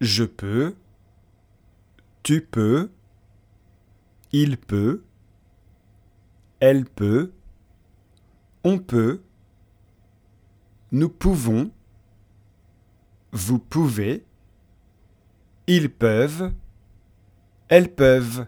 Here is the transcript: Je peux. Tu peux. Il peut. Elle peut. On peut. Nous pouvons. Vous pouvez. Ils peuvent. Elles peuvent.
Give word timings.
Je 0.00 0.24
peux. 0.24 0.76
Tu 2.22 2.40
peux. 2.40 2.90
Il 4.32 4.56
peut. 4.56 5.02
Elle 6.60 6.84
peut. 6.84 7.32
On 8.64 8.78
peut. 8.78 9.22
Nous 10.92 11.08
pouvons. 11.08 11.70
Vous 13.32 13.58
pouvez. 13.58 14.24
Ils 15.66 15.90
peuvent. 15.90 16.52
Elles 17.68 17.94
peuvent. 17.94 18.46